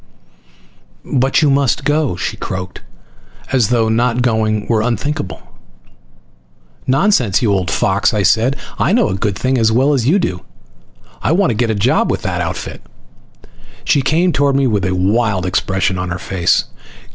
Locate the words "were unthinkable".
4.67-5.39